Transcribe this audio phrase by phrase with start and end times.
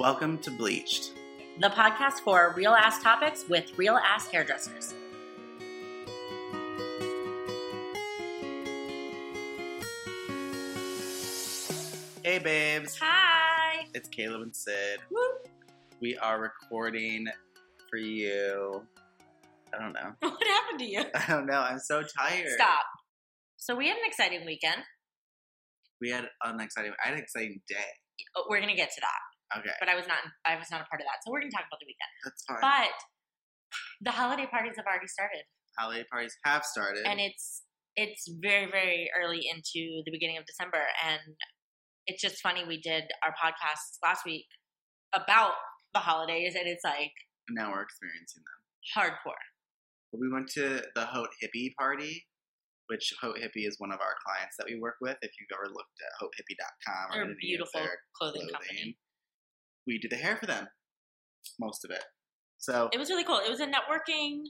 [0.00, 1.10] Welcome to Bleached.
[1.58, 4.94] the podcast for real ass topics with real ass hairdressers.
[12.22, 12.98] Hey, babes.
[13.00, 13.86] Hi.
[13.94, 15.00] It's Caleb and Sid.
[15.10, 15.20] Woo.
[16.00, 17.26] We are recording
[17.90, 18.82] for you.
[19.74, 20.12] I don't know.
[20.20, 21.04] What happened to you?
[21.14, 21.60] I don't know.
[21.60, 22.48] I'm so tired.
[22.54, 22.84] Stop.
[23.56, 24.82] So we had an exciting weekend.
[26.00, 26.92] We had an exciting.
[27.04, 27.76] I had an exciting day.
[28.36, 29.20] Oh, We're gonna get to that,
[29.58, 30.18] Okay, but I was not.
[30.46, 31.18] I was not a part of that.
[31.24, 32.12] So we're gonna talk about the weekend.
[32.24, 32.62] that's fine.
[32.62, 32.94] But
[34.00, 35.42] the holiday parties have already started,
[35.78, 37.06] Holiday parties have started.
[37.06, 37.62] and it's
[37.96, 41.34] it's very very early into the beginning of December, and
[42.06, 42.64] it's just funny.
[42.66, 44.46] We did our podcast last week
[45.12, 45.52] about
[45.92, 47.12] the holidays, and it's like
[47.50, 48.60] now we're experiencing them.
[48.94, 49.44] hardcore.
[50.12, 52.26] We went to the Haute Hippie party,
[52.88, 55.16] which Haute Hippie is one of our clients that we work with.
[55.22, 57.80] If you've ever looked at hautehippie.com or They're a any of beautiful
[58.18, 58.98] clothing, clothing, company.
[59.86, 60.68] We do the hair for them,
[61.58, 62.02] most of it.
[62.58, 63.38] So It was really cool.
[63.38, 64.42] It was a networking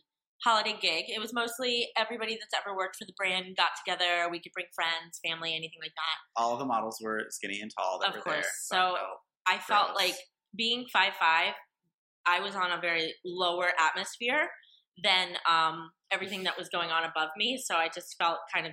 [0.44, 1.04] holiday gig.
[1.08, 4.28] It was mostly everybody that's ever worked for the brand got together.
[4.30, 6.40] We could bring friends, family, anything like that.
[6.42, 8.36] all the models were skinny and tall that Of course.
[8.36, 8.44] there.
[8.62, 8.96] So-
[9.48, 9.96] I felt Gross.
[9.96, 10.16] like
[10.56, 11.54] being five five,
[12.26, 14.48] I was on a very lower atmosphere
[15.02, 17.58] than um, everything that was going on above me.
[17.62, 18.72] So I just felt kind of,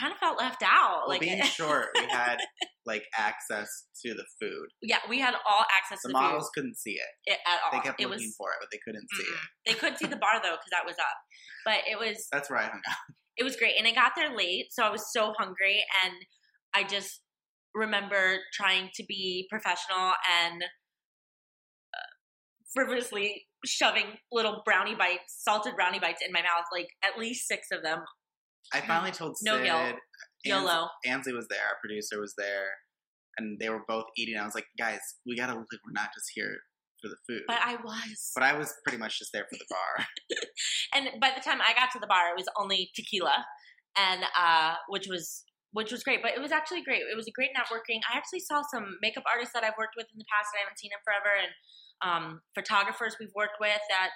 [0.00, 1.00] kind of felt left out.
[1.06, 2.38] well, like being short, we had
[2.86, 3.68] like access
[4.04, 4.68] to the food.
[4.82, 7.32] yeah, we had all access The to the models food couldn't see it.
[7.32, 7.70] it, at all.
[7.78, 8.34] They kept it looking was.
[8.38, 9.38] for it, but they couldn't see it.
[9.66, 11.18] They could see the bar though because that was up,
[11.64, 12.96] but it was That's where I hung out.
[13.36, 16.14] it was great and i got there late so i was so hungry and
[16.74, 17.20] i just
[17.74, 20.62] remember trying to be professional and
[21.94, 22.10] uh,
[22.74, 27.68] frivolously shoving little brownie bites salted brownie bites in my mouth like at least six
[27.72, 27.98] of them
[28.72, 29.46] I finally told Sid.
[29.46, 29.76] No guilt.
[29.80, 30.00] Ans-
[30.44, 32.68] yolo Ansley was there, our producer was there,
[33.36, 34.36] and they were both eating.
[34.38, 36.56] I was like, guys, we gotta look like we're not just here
[37.00, 37.42] for the food.
[37.46, 40.02] but i was But I was pretty much just there for the bar.
[40.94, 43.46] and by the time i got to the bar it was only tequila
[43.96, 47.34] and uh which was which was great but it was actually great it was a
[47.38, 50.50] great networking i actually saw some makeup artists that i've worked with in the past
[50.50, 51.52] that i haven't seen in forever and
[52.02, 52.24] um
[52.58, 54.10] photographers we've worked with that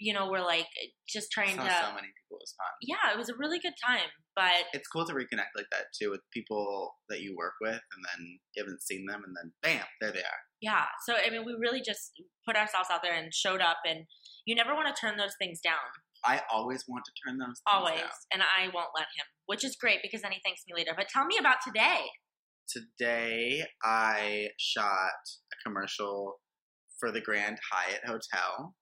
[0.00, 0.66] you know we're like
[1.08, 2.38] just I trying saw to so many people.
[2.38, 2.72] It was fun.
[2.82, 6.10] yeah it was a really good time but It's cool to reconnect like that too
[6.10, 9.84] with people that you work with, and then you haven't seen them, and then bam,
[10.00, 10.40] there they are.
[10.60, 12.12] yeah so i mean we really just
[12.46, 14.04] put ourselves out there and showed up and
[14.46, 15.74] you never want to turn those things down
[16.24, 18.10] I always want to turn those things always down.
[18.32, 21.08] and i won't let him which is great because then he thanks me later but
[21.08, 22.06] tell me about today
[22.68, 25.22] Today, I shot
[25.52, 26.34] a commercial
[27.00, 28.74] for the Grand Hyatt Hotel.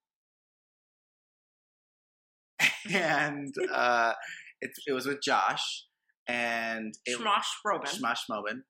[2.94, 4.12] and uh,
[4.60, 5.84] it, it was with Josh
[6.28, 7.18] and it,
[7.64, 7.86] Robin.
[7.86, 8.60] Shmosh Mobin.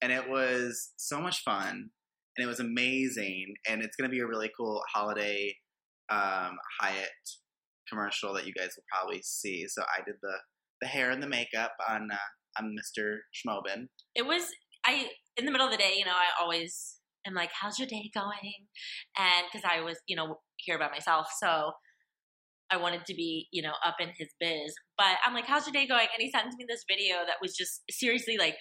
[0.00, 1.90] And it was so much fun
[2.36, 3.54] and it was amazing.
[3.68, 5.54] And it's going to be a really cool holiday
[6.10, 7.10] um, Hyatt
[7.88, 9.66] commercial that you guys will probably see.
[9.68, 10.34] So I did the,
[10.80, 13.18] the hair and the makeup on, uh, on Mr.
[13.34, 13.86] Schmobin.
[14.14, 14.46] it was
[14.84, 16.96] I in the middle of the day, you know, I always
[17.26, 18.66] am like, "How's your day going?"
[19.16, 21.72] And because I was, you know, here by myself, so
[22.72, 24.74] I wanted to be, you know, up in his biz.
[24.96, 27.54] But I'm like, "How's your day going?" And he sends me this video that was
[27.54, 28.56] just seriously like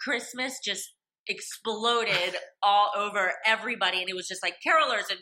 [0.00, 0.94] Christmas just
[1.28, 5.20] exploded all over everybody, and it was just like carolers and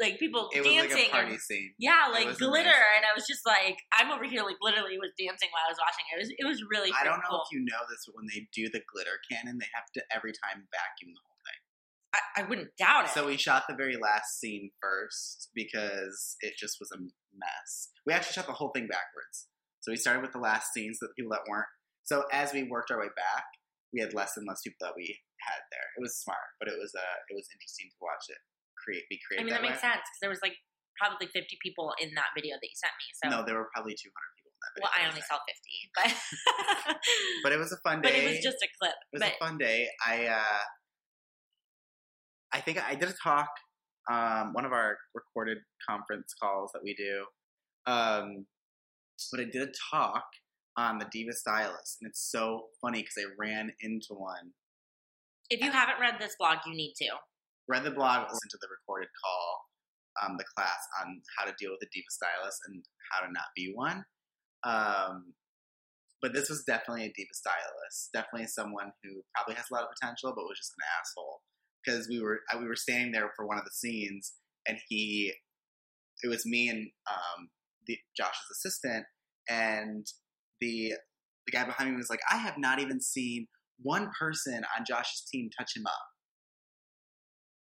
[0.00, 1.74] like people It dancing like and scene.
[1.78, 2.94] yeah, like glitter, amazing.
[2.96, 5.78] and I was just like, I'm over here, like literally was dancing while I was
[5.82, 6.14] watching it.
[6.14, 6.90] It was, it was really.
[6.94, 7.42] I don't know cool.
[7.42, 10.30] if you know this, but when they do the glitter cannon, they have to every
[10.30, 11.60] time vacuum the whole thing.
[12.14, 13.10] I, I wouldn't doubt it.
[13.10, 16.98] So we shot the very last scene first because it just was a
[17.38, 17.88] mess.
[18.06, 19.46] We actually shot the whole thing backwards.
[19.80, 21.70] So we started with the last scenes, that people that weren't.
[22.04, 23.46] So as we worked our way back,
[23.94, 25.06] we had less and less people that we
[25.46, 25.88] had there.
[25.96, 28.40] It was smart, but it was uh, it was interesting to watch it
[28.76, 29.42] create be created.
[29.42, 29.90] I mean, that, makes way.
[29.90, 30.56] sense because there was like
[30.98, 33.06] probably 50 people in that video that you sent me.
[33.22, 34.82] So, No, there were probably 200 people in that video.
[34.82, 35.54] well, I only saw 50,
[35.94, 36.10] but
[37.46, 38.10] But it was a fun day.
[38.10, 38.98] but it was just a clip.
[38.98, 39.86] It was But a fun day.
[40.04, 40.62] I uh,
[42.52, 43.48] I think I did a talk,
[44.10, 45.58] um, one of our recorded
[45.88, 47.24] conference calls that we do.
[47.90, 48.46] Um,
[49.30, 50.24] but I did a talk
[50.76, 54.52] on the Diva Stylist, and it's so funny because I ran into one.
[55.50, 57.08] if you haven't read this blog, you need to.
[57.68, 59.60] Read the blog, listen to the recorded call,
[60.22, 63.52] um, the class on how to deal with a Diva Stylist and how to not
[63.56, 64.04] be one.
[64.64, 65.34] Um,
[66.20, 68.10] but this was definitely a diva stylist.
[68.12, 71.42] Definitely someone who probably has a lot of potential, but was just an asshole.
[71.88, 74.34] Because we were uh, we were standing there for one of the scenes,
[74.66, 75.32] and he,
[76.22, 77.48] it was me and um,
[77.86, 79.04] the Josh's assistant,
[79.48, 80.06] and
[80.60, 80.92] the
[81.46, 83.46] the guy behind me was like, I have not even seen
[83.80, 86.06] one person on Josh's team touch him up.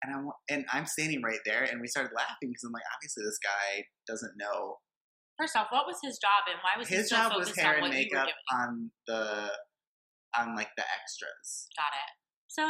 [0.03, 3.23] And I'm and I'm standing right there, and we started laughing because I'm like, obviously
[3.23, 4.77] this guy doesn't know.
[5.39, 7.59] First off, what was his job and why was he His so job was focused
[7.62, 9.51] hair on and what you were makeup on the
[10.38, 12.13] on like the extras, Got it.
[12.47, 12.63] So,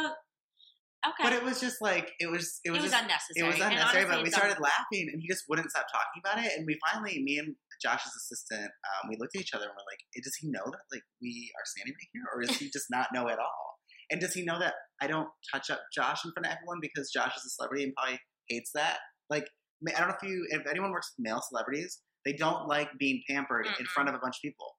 [1.06, 1.22] okay.
[1.22, 3.38] but it was just like it was it It was, was just unnecessary.
[3.38, 4.04] it was unnecessary.
[4.04, 6.52] honestly, But we started laughing, and he just wouldn't stop talking about it.
[6.56, 9.86] And we finally, me and Josh's assistant, um, we looked at each other and we're
[9.86, 12.86] like, "Does he know that like we are standing right here, or does he just
[12.90, 13.78] not know at all?"
[14.10, 17.10] And does he know that I don't touch up Josh in front of everyone because
[17.12, 18.18] Josh is a celebrity and probably
[18.48, 18.98] hates that?
[19.28, 19.44] Like,
[19.86, 23.22] I don't know if you, if anyone works with male celebrities, they don't like being
[23.28, 23.86] pampered in Mm-mm.
[23.88, 24.76] front of a bunch of people.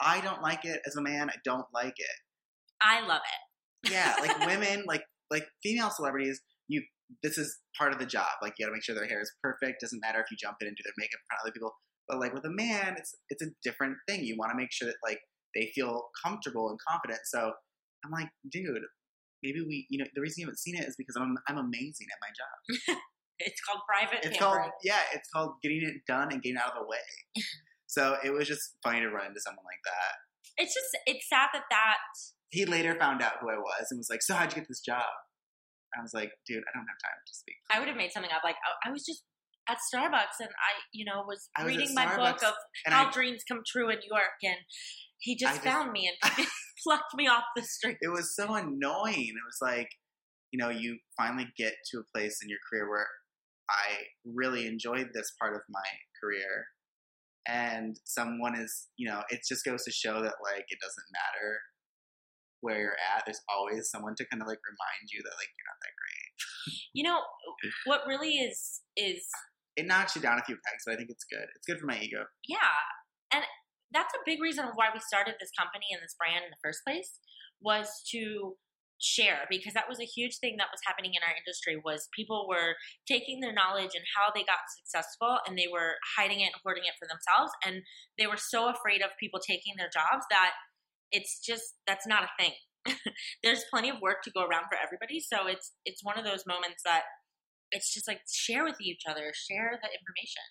[0.00, 1.28] I don't like it as a man.
[1.28, 2.16] I don't like it.
[2.80, 3.20] I love
[3.84, 3.92] it.
[3.92, 6.82] Yeah, like women, like like female celebrities, you
[7.22, 8.28] this is part of the job.
[8.42, 9.80] Like you got to make sure their hair is perfect.
[9.80, 11.72] Doesn't matter if you jump in and do their makeup in front of other people.
[12.08, 14.24] But like with a man, it's it's a different thing.
[14.24, 15.18] You want to make sure that like
[15.54, 17.20] they feel comfortable and confident.
[17.24, 17.52] So
[18.04, 18.82] I'm like, dude,
[19.42, 22.06] maybe we, you know, the reason you haven't seen it is because I'm I'm amazing
[22.10, 22.98] at my job.
[23.40, 26.84] It's called private It's called yeah, it's called getting it done and getting out of
[26.84, 27.08] the way.
[27.86, 30.12] so it was just funny to run into someone like that.
[30.62, 31.96] It's just it's sad that that
[32.50, 34.80] He later found out who I was and was like, "So how'd you get this
[34.80, 35.06] job?"
[35.96, 38.30] I was like, "Dude, I don't have time to speak." I would have made something
[38.32, 38.42] up.
[38.44, 39.22] Like I, I was just
[39.68, 42.54] at Starbucks and I, you know, was was reading my book of
[42.86, 44.56] how I, dreams come true in New York, and
[45.18, 46.46] he I just just- found me and
[46.82, 47.98] plucked me off the street.
[48.00, 49.28] it was so annoying.
[49.36, 49.90] It was like,
[50.50, 53.06] you know, you finally get to a place in your career where
[53.68, 55.84] I really enjoyed this part of my
[56.20, 56.66] career.
[57.46, 61.60] And someone is, you know, it just goes to show that, like, it doesn't matter
[62.60, 63.24] where you're at.
[63.26, 66.30] There's always someone to kind of, like, remind you that, like, you're not that great.
[66.92, 67.20] You know
[67.86, 69.24] what really is is
[69.76, 71.46] It knocks you down a few pegs, but I think it's good.
[71.56, 72.24] It's good for my ego.
[72.46, 72.76] yeah,
[73.32, 73.44] and
[73.92, 76.80] that's a big reason why we started this company and this brand in the first
[76.86, 77.18] place
[77.60, 78.54] was to
[79.00, 82.44] share because that was a huge thing that was happening in our industry was people
[82.46, 82.76] were
[83.08, 86.84] taking their knowledge and how they got successful and they were hiding it and hoarding
[86.84, 87.80] it for themselves and
[88.20, 90.52] they were so afraid of people taking their jobs that
[91.12, 92.52] it's just that's not a thing
[93.42, 96.44] there's plenty of work to go around for everybody so it's it's one of those
[96.46, 97.02] moments that
[97.72, 100.42] it's just like share with each other share the information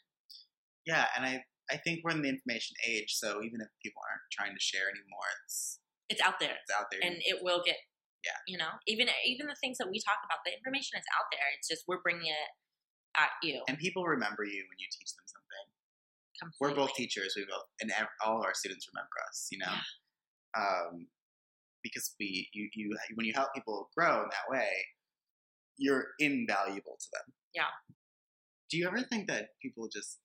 [0.86, 4.26] Yeah, and I, I think we're in the information age, so even if people aren't
[4.34, 5.80] trying to share anymore, it's,
[6.10, 7.02] it's out there it's out there.
[7.04, 7.78] and it will get
[8.26, 8.40] Yeah.
[8.48, 11.48] you know even even the things that we talk about the information is out there
[11.58, 12.50] it's just we're bringing it
[13.18, 15.66] at you and people remember you when you teach them something.
[16.62, 17.34] we're both teachers.
[17.36, 19.50] We both, and ev- all of our students remember us.
[19.52, 19.76] You know,
[20.57, 21.07] um,
[21.84, 24.69] because we, you, you, when you help people grow in that way,
[25.78, 27.34] you're invaluable to them.
[27.54, 27.72] Yeah.
[28.69, 30.19] Do you ever think that people just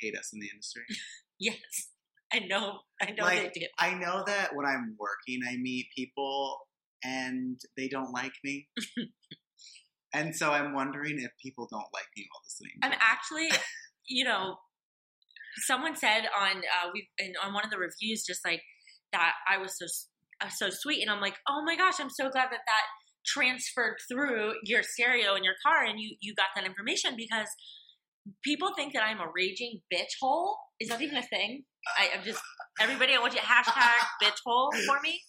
[0.00, 0.82] hate us in the industry?
[1.38, 1.88] yes
[2.32, 5.86] i know i know Like, they do I know that when I'm working, I meet
[5.96, 6.58] people
[7.04, 8.68] and they don't like me.
[10.14, 12.72] and so I'm wondering if people don't like me while listening.
[12.80, 13.50] to i'm actually
[14.06, 14.56] you know
[15.66, 18.62] someone said on uh we in, on one of the reviews just like
[19.12, 19.86] that i was so
[20.40, 21.02] uh, so sweet.
[21.02, 22.86] And i'm like oh my gosh i'm so glad that that
[23.24, 27.48] transferred through your stereo in your car and you you got that information because
[28.42, 30.58] people think that i'm a raging bitch hole.
[30.80, 31.64] Is that even a thing?
[31.98, 32.40] I, i'm just
[32.80, 35.20] everybody i want you to hashtag bitch hole for me.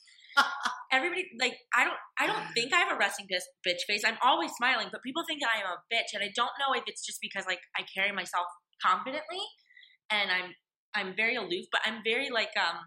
[0.91, 4.01] Everybody like i don't i don't think i have a resting bitch, bitch face.
[4.05, 6.73] I'm always smiling but people think that i am a bitch and i don't know
[6.73, 8.45] if it's just because like i carry myself
[8.81, 9.41] confidently
[10.09, 10.53] and i'm
[10.95, 12.79] i'm very aloof but i'm very like um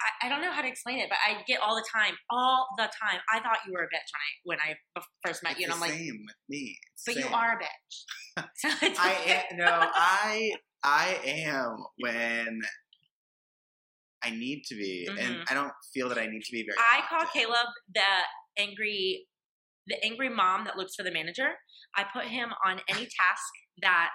[0.00, 2.68] I, I don't know how to explain it, but I get all the time, all
[2.76, 3.20] the time.
[3.32, 4.10] I thought you were a bitch
[4.44, 6.78] when I when I first met It's you, and the I'm like, same with me.
[6.94, 8.44] It's but the you are a bitch.
[8.54, 10.52] So I am, no, I
[10.84, 12.60] I am when
[14.22, 15.44] I need to be, and Mhm.
[15.50, 16.76] I don't feel that I need to be very.
[16.78, 17.26] I call.
[17.32, 18.26] Caleb the
[18.56, 19.26] angry,
[19.86, 21.50] the angry mom that looks for the manager.
[21.96, 23.52] I put him on any task
[23.82, 24.12] that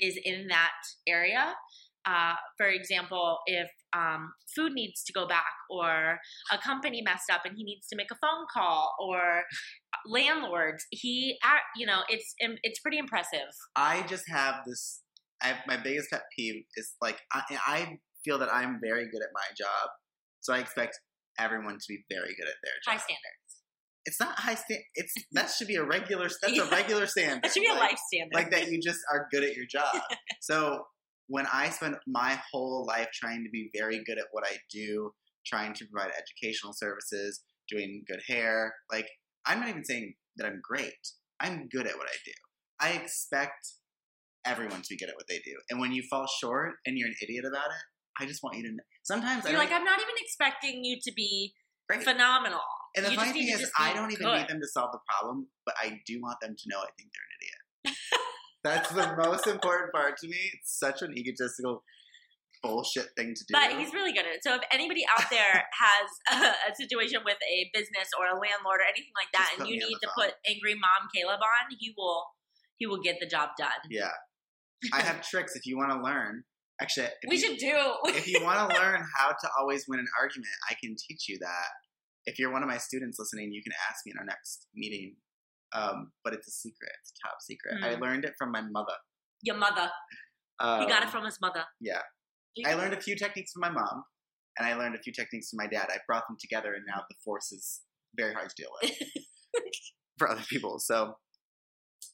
[0.00, 0.72] is in that
[1.06, 1.54] area.
[2.06, 6.18] Uh, for example, if um, food needs to go back, or
[6.50, 9.42] a company messed up and he needs to make a phone call, or
[10.06, 11.38] landlords, he,
[11.76, 13.48] you know, it's it's pretty impressive.
[13.76, 15.00] I just have this.
[15.42, 19.30] I, my biggest pet peeve is like I, I feel that I'm very good at
[19.34, 19.90] my job,
[20.40, 20.98] so I expect
[21.38, 23.38] everyone to be very good at their High standards.
[24.04, 24.80] It's not high stand.
[24.96, 26.28] It's that should be a regular.
[26.40, 26.66] That's Yeah.
[26.66, 27.42] a regular standard.
[27.44, 28.34] That should be a like, life standard.
[28.34, 28.70] like that.
[28.70, 29.94] You just are good at your job.
[30.40, 30.84] so
[31.32, 35.12] when I spend my whole life trying to be very good at what I do,
[35.46, 39.08] trying to provide educational services, doing good hair, like
[39.46, 40.92] I'm not even saying that I'm great.
[41.40, 42.32] I'm good at what I do.
[42.80, 43.66] I expect
[44.44, 45.54] everyone to be good at what they do.
[45.70, 47.82] And when you fall short and you're an idiot about it,
[48.22, 48.84] I just want you to know.
[49.02, 51.54] Sometimes I You're like, I'm not even expecting you to be
[51.88, 52.04] Great.
[52.04, 52.60] phenomenal.
[52.94, 54.36] And the You funny thing is, I don't even good.
[54.38, 57.08] need them to solve the problem, but I do want them to know I think
[57.10, 57.96] they're an idiot.
[58.64, 60.38] That's the most important part to me.
[60.54, 61.82] It's such an egotistical
[62.62, 63.52] bullshit thing to do.
[63.52, 64.44] But he's really good at it.
[64.44, 68.78] So if anybody out there has a, a situation with a business or a landlord
[68.80, 70.30] or anything like that, Just and you need to phone.
[70.30, 72.24] put angry mom Caleb on, he will
[72.78, 73.82] he will get the job done.
[73.90, 74.10] yeah,
[74.92, 76.44] I have tricks if you want to learn.
[76.80, 77.74] Actually, we you, should do.
[78.06, 81.38] if you want to learn how to always win an argument, I can teach you
[81.40, 81.68] that.
[82.24, 85.16] If you're one of my students listening, you can ask me in our next meeting.
[85.74, 86.90] Um, but it's a secret.
[87.02, 87.82] It's top secret.
[87.82, 88.00] I Mm.
[88.00, 88.94] learned it from my mother.
[89.42, 89.90] Your mother.
[90.60, 91.64] Um, he got it from his mother.
[91.80, 92.02] yeah.
[92.66, 94.04] I learned a few techniques from my mom,
[94.58, 95.88] and I learned a few techniques from my dad.
[95.90, 97.80] I brought them together, and now the force is
[98.14, 98.92] very hard to deal with
[100.18, 100.78] for other people.
[100.78, 101.14] So,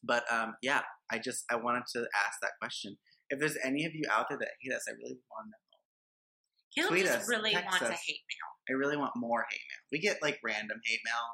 [0.04, 2.96] but um, yeah, I just I wanted to ask that question.
[3.30, 6.84] If there's any of you out there that hate us, I really want to know.
[6.86, 8.50] Caleb Tweet just us, really wants a hate mail.
[8.70, 9.82] I really want more hate mail.
[9.90, 11.26] We get like random hate mail,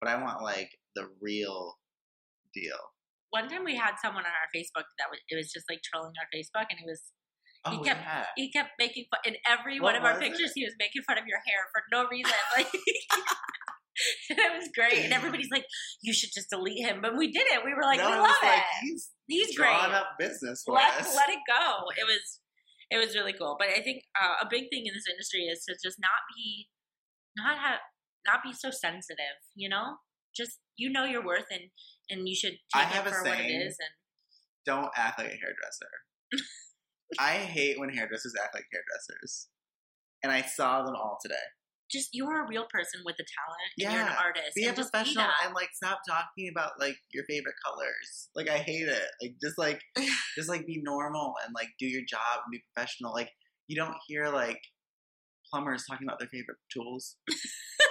[0.00, 1.76] but I want like the real
[2.56, 2.80] deal.
[3.30, 6.16] One time we had someone on our Facebook that was it was just like trolling
[6.18, 7.12] our Facebook, and it was
[7.66, 8.26] Oh, kept- yeah.
[8.36, 10.30] he kept making fun in every What one of our was it?
[10.30, 10.52] pictures.
[10.54, 12.30] He was making fun of your hair for no reason.
[12.56, 12.70] Like
[14.30, 15.64] and it was great, and everybody's like,
[16.02, 17.64] "You should just delete him," but we did it.
[17.64, 18.46] We were like, no, "We love was it.
[18.46, 19.72] like he's He's great.
[19.74, 21.14] up business for Let us.
[21.16, 22.40] let it go." It was
[22.90, 23.56] it was really cool.
[23.58, 26.68] But I think uh, a big thing in this industry is to just not be
[27.36, 27.80] not have
[28.26, 29.40] not be so sensitive.
[29.56, 29.96] You know,
[30.36, 31.70] just you know your worth, and
[32.10, 33.60] and you should I take have it a for what it saying.
[33.62, 33.74] And
[34.64, 35.90] Don't act like a hairdresser.
[37.18, 39.48] I hate when hairdressers act like hairdressers.
[40.22, 41.34] And I saw them all today.
[41.90, 43.70] just you're a real person with a talent.
[43.78, 44.56] and you're an artist.
[44.56, 48.28] Be a professional and like stop talking about like your favorite colors.
[48.34, 49.08] Like I hate it.
[49.22, 49.80] Like just like
[50.36, 53.12] just like be normal and like do your job and be professional.
[53.12, 53.30] Like
[53.68, 54.58] you don't hear like
[55.52, 57.16] plumbers talking about their favorite tools.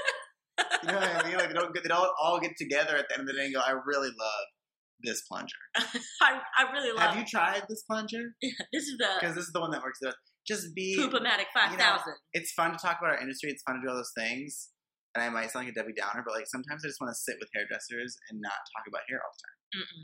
[0.84, 1.38] You know what I mean?
[1.38, 3.46] Like they don't get, they don't all get together at the end of the day
[3.46, 4.46] and go, I really love
[5.02, 5.56] this plunger.
[6.22, 7.10] I, I really love.
[7.10, 8.36] Have you tried this plunger?
[8.42, 10.18] this is the Because this is the one that works the best.
[10.48, 12.14] Just be Poopomatic five thousand.
[12.34, 13.50] it's fun to talk about our industry.
[13.50, 14.70] It's fun to do all those things.
[15.16, 17.18] And I might sound like a Debbie Downer, but like sometimes I just want to
[17.18, 19.58] sit with hairdressers and not talk about hair all the time.
[19.82, 20.04] Mm-mm.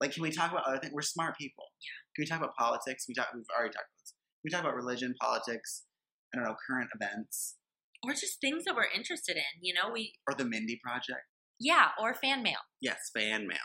[0.00, 0.92] Like, can we talk about other things?
[0.94, 1.64] We're smart people.
[1.82, 1.98] Yeah.
[2.14, 3.06] Can we talk about politics?
[3.08, 3.34] We talk.
[3.34, 4.14] We've already talked about this.
[4.14, 5.90] Can we talk about religion, politics.
[6.30, 7.56] I don't know, current events,
[8.04, 9.42] Or just things that we're interested in.
[9.60, 11.26] You know, we or the Mindy Project.
[11.58, 12.58] yeah, or fan mail.
[12.80, 13.58] Yes, fan mail.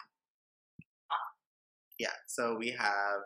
[2.00, 2.10] Yeah.
[2.28, 3.22] So we have.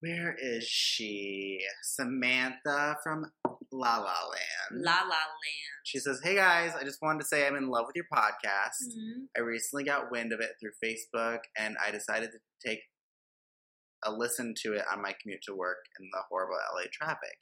[0.00, 1.58] Where is she?
[1.82, 3.26] Samantha from
[3.72, 4.82] La La Land.
[4.84, 5.78] La La Land.
[5.84, 8.78] She says, Hey guys, I just wanted to say I'm in love with your podcast.
[8.88, 9.26] Mhm.
[9.36, 12.80] I recently got wind of it through Facebook and I decided to take
[14.04, 17.36] a listen to it on my commute to work in the horrible LA traffic.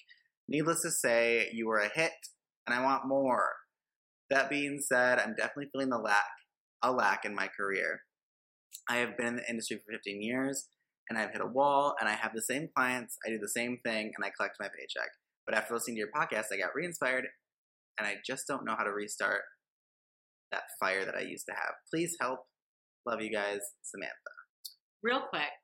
[0.48, 2.12] Needless to say, you were a hit
[2.66, 3.52] and I want more.
[4.30, 6.24] That being said, I'm definitely feeling the lack
[6.82, 8.00] a lack in my career.
[8.88, 10.68] I have been in the industry for 15 years
[11.08, 13.78] and I've hit a wall and I have the same clients, I do the same
[13.84, 15.10] thing and I collect my paycheck.
[15.46, 17.24] But after listening to your podcast, I got re-inspired
[17.98, 19.42] and I just don't know how to restart
[20.52, 21.74] that fire that I used to have.
[21.92, 22.40] Please help.
[23.06, 24.34] Love you guys, Samantha.
[25.02, 25.54] Real quick,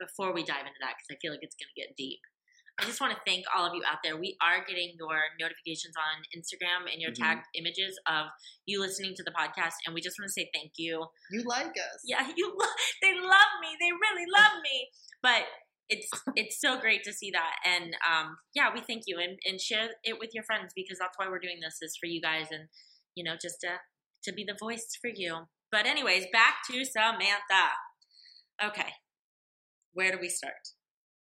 [0.00, 2.20] before we dive into that, because I feel like it's going to get deep.
[2.80, 4.16] I just want to thank all of you out there.
[4.16, 7.18] We are getting your notifications on Instagram and your Mhm.
[7.18, 8.26] tagged images of
[8.66, 11.06] you listening to the podcast, and we just want to say thank you.
[11.30, 12.00] You like us.
[12.04, 13.76] yeah, you lo- they love me.
[13.80, 14.90] They really love me.
[15.22, 15.46] But
[15.88, 19.60] it's it's so great to see that, and um, yeah, we thank you and, and
[19.60, 22.48] share it with your friends because that's why we're doing this is for you guys
[22.52, 22.68] and
[23.16, 23.80] you know just to
[24.24, 25.48] to be the voice for you.
[25.72, 27.72] But anyways, back to Samantha.
[28.62, 28.92] Okay,
[29.92, 30.68] where do we start?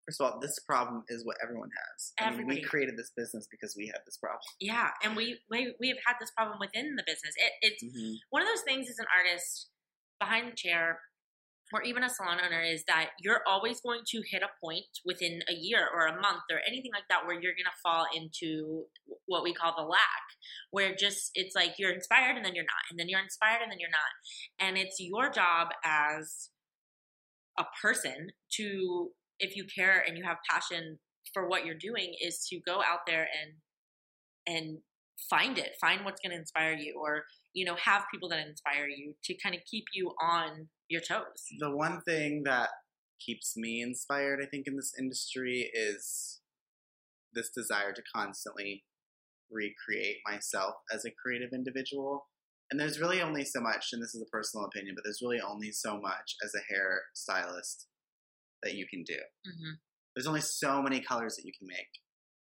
[0.09, 2.13] First of all, this problem is what everyone has.
[2.17, 4.41] I mean, we created this business because we had this problem.
[4.59, 7.35] Yeah, and we we we have had this problem within the business.
[7.37, 8.13] It, it's Mm-hmm.
[8.31, 9.69] one of those things as an artist
[10.19, 10.99] behind the chair
[11.71, 15.41] or even a salon owner is that you're always going to hit a point within
[15.47, 18.85] a year or a month or anything like that where you're going to fall into
[19.27, 20.25] what we call the lack
[20.71, 23.71] where just it's like you're inspired and then you're not and then you're inspired and
[23.71, 26.49] then you're not and it's your job as
[27.59, 30.99] a person to if you care and you have passion
[31.33, 33.53] for what you're doing is to go out there and
[34.55, 34.77] and
[35.29, 38.87] find it find what's going to inspire you or you know have people that inspire
[38.87, 42.69] you to kind of keep you on your toes The one thing that
[43.19, 46.39] keeps me inspired, I think, in this industry is
[47.33, 48.85] this desire to constantly
[49.51, 52.27] recreate myself as a creative individual.
[52.71, 55.41] And there's really only so much, and this is a personal opinion, but there's really
[55.41, 57.87] only so much as a hair stylist
[58.63, 59.17] that you can do.
[59.45, 59.73] hmm
[60.15, 61.89] There's only so many colors that you can make.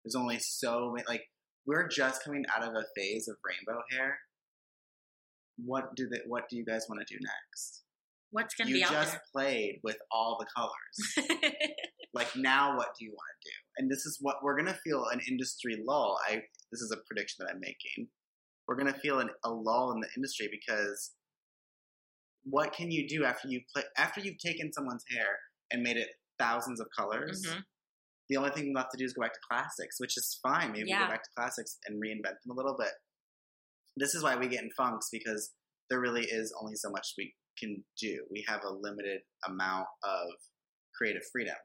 [0.04, 1.23] There's only so many, like,
[1.66, 4.18] we're just coming out of a phase of rainbow hair.
[5.64, 6.21] What do they?
[6.26, 7.82] What do you guys want to do next?
[8.30, 11.30] What's going to You be out just played with all the colors.
[12.14, 13.54] like now, what do you want to do?
[13.78, 16.18] And this is what we're gonna feel an industry lull.
[16.26, 16.37] I
[16.73, 18.09] this is a prediction that I'm making.
[18.66, 21.12] We're gonna feel an, a lull in the industry because
[22.44, 25.38] what can you do after you've play, after you've taken someone's hair
[25.72, 27.44] and made it thousands of colors?
[27.46, 27.64] Mhm.
[28.28, 30.72] the only thing left to do is go back to classics, which is fine.
[30.72, 31.04] Maybe we Yeah.
[31.04, 32.94] go back to classics and reinvent them a little bit.
[33.96, 35.52] This is why we get in funks because
[35.90, 38.26] there really is only so much we can do.
[38.30, 40.30] We have a limited amount of
[40.94, 41.58] creative freedom.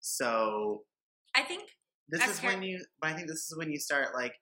[0.00, 0.86] So
[1.34, 1.68] I think
[2.08, 4.34] this is when you but I think this is when you start like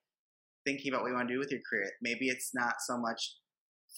[0.64, 1.90] thinking about what you want to do with your career.
[2.00, 3.36] Maybe it's not so much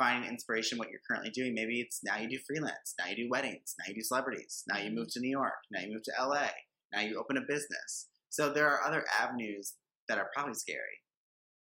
[0.01, 1.53] finding inspiration what you're currently doing.
[1.55, 4.79] Maybe it's now you do freelance, now you do weddings, now you do celebrities, now
[4.79, 5.13] you move mm.
[5.13, 6.49] to New York, now you move to LA,
[6.93, 8.09] now you open a business.
[8.31, 9.75] So there are other avenues
[10.09, 10.99] that are probably scary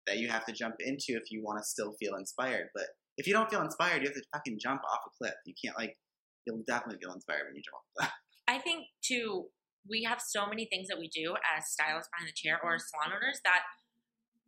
[0.06, 2.68] that you have to jump into if you want to still feel inspired.
[2.76, 2.86] But
[3.18, 5.34] if you don't feel inspired, you have to fucking jump off a cliff.
[5.46, 5.96] You can't like
[6.46, 8.12] you'll definitely feel inspired when you jump off a cliff.
[8.50, 9.46] I think too,
[9.90, 13.16] we have so many things that we do as stylists behind the chair or salon
[13.16, 13.62] owners that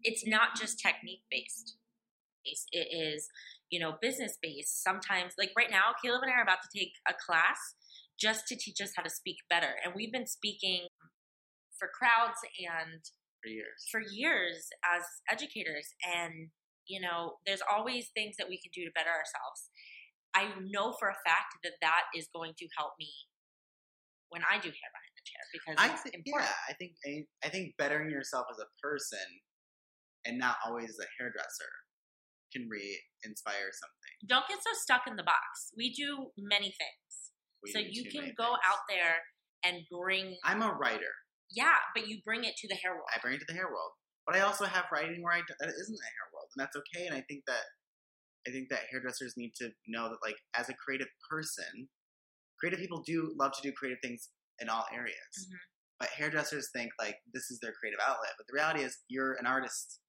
[0.04, 1.76] it's not just technique based.
[2.46, 3.28] It is,
[3.70, 4.84] you know, business based.
[4.84, 7.58] Sometimes, like right now, Caleb and I are about to take a class
[8.20, 9.80] just to teach us how to speak better.
[9.84, 10.88] And we've been speaking
[11.80, 13.00] for crowds and
[13.42, 13.80] For years.
[13.90, 16.52] for years as educators and
[16.86, 19.72] you know there's always things that we can do to better ourselves
[20.36, 23.08] i know for a fact that that is going to help me
[24.28, 27.48] when i do hair behind the chair because I think, important yeah, I think I,
[27.48, 29.24] I think bettering yourself as a person
[30.28, 31.72] and not always as a hairdresser
[32.52, 34.14] can re-inspire something.
[34.28, 37.12] don't get so stuck in the box we do many things
[37.64, 38.66] We so you can go things.
[38.70, 39.16] out there
[39.64, 41.14] and bring I'm a writer.
[41.52, 43.68] yeah but you bring it to the hair world I bring it to the hair
[43.68, 43.92] world,
[44.26, 46.76] but I also have writing where I d- that isn't a hair world, and that's
[46.78, 47.08] okay.
[47.08, 47.66] And I think that
[48.48, 51.90] I think that hairdressers need to know that, like, as a creative person,
[52.60, 55.34] creative people do love to do creative things in all areas.
[55.38, 55.58] Mhm.
[56.00, 58.34] But hairdressers think like this is their creative outlet.
[58.38, 60.00] But the reality is, you're an artist,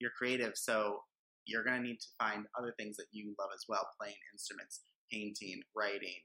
[0.00, 1.04] you're creative, so
[1.46, 5.62] you're gonna need to find other things that you love as well: playing instruments, painting,
[5.74, 6.20] writing.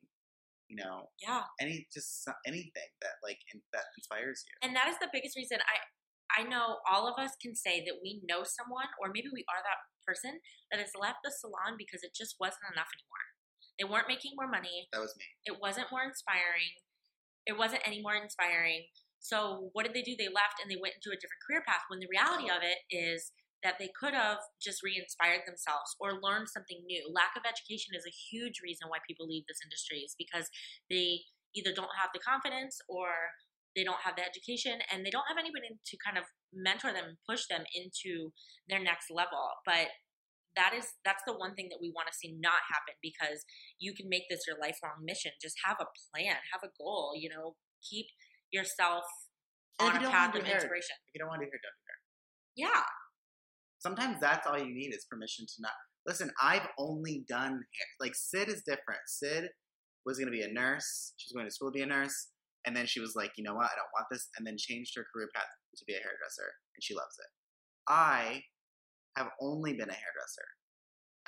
[0.72, 4.56] You know, yeah any just anything that like in, that inspires you.
[4.64, 5.76] and that is the biggest reason i
[6.40, 9.60] i know all of us can say that we know someone or maybe we are
[9.68, 10.40] that person
[10.72, 13.26] that has left the salon because it just wasn't enough anymore
[13.76, 15.28] they weren't making more money That was me.
[15.44, 16.72] it wasn't more inspiring
[17.44, 18.88] it wasn't any more inspiring
[19.20, 21.84] so what did they do they left and they went into a different career path
[21.92, 26.50] when the reality of it is that they could have just re-inspired themselves or learned
[26.50, 27.06] something new.
[27.14, 30.50] Lack of education is a huge reason why people leave this industry is because
[30.90, 31.22] they
[31.54, 33.12] either don't have the confidence or
[33.76, 37.06] they don't have the education and they don't have anybody to kind of mentor them
[37.16, 38.32] and push them into
[38.68, 39.62] their next level.
[39.66, 39.94] But
[40.56, 43.46] that is that's the one thing that we want to see not happen because
[43.80, 45.32] you can make this your lifelong mission.
[45.42, 48.08] Just have a plan have a goal you know keep
[48.52, 49.04] yourself
[49.80, 50.96] And on a path of inspiration.
[51.08, 52.00] If you don't want to hear don't do hair.
[52.56, 52.84] yeah
[53.82, 55.72] Sometimes that's all you need is permission to not.
[56.06, 57.90] Listen, I've only done hair.
[58.00, 59.02] Like Sid is different.
[59.08, 59.50] Sid
[60.06, 61.14] was going to be a nurse.
[61.18, 62.30] She was going to school to be a nurse,
[62.66, 64.94] and then she was like, you know what, I don't want this, and then changed
[64.96, 67.32] her career path to be a hairdresser, and she loves it.
[67.90, 68.42] I
[69.18, 70.48] have only been a hairdresser.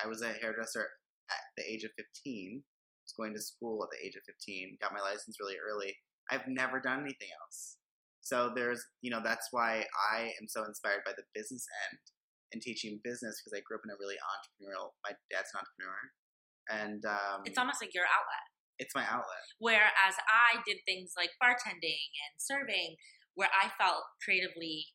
[0.02, 0.86] I was a hairdresser
[1.30, 2.62] at the age of 15.
[3.04, 4.78] Was going to school at the age of 15.
[4.80, 5.94] Got my license really early.
[6.30, 7.76] I've never done anything else.
[8.22, 11.98] So there's, you know, that's why I am so inspired by the business end
[12.54, 14.94] and teaching business because I grew up in a really entrepreneurial.
[15.02, 16.00] My dad's an entrepreneur,
[16.70, 18.46] and um, it's almost like your outlet
[18.78, 19.44] it's my outlet.
[19.58, 22.96] Whereas I did things like bartending and serving,
[23.34, 24.86] where I felt creatively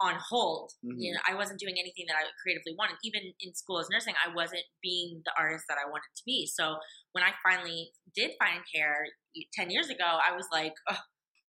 [0.00, 0.72] on hold.
[0.84, 0.94] Mhm.
[0.98, 2.98] You know, I wasn't doing anything that I creatively wanted.
[3.02, 6.46] Even in school as nursing, I wasn't being the artist that I wanted to be.
[6.46, 6.78] So
[7.12, 9.06] when I finally did find hair
[9.52, 11.02] ten years ago, I was like, oh,